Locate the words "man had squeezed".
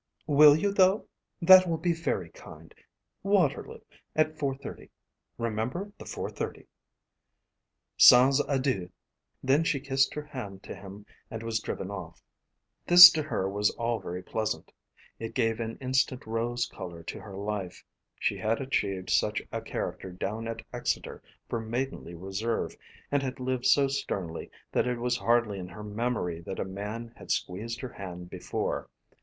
26.65-27.81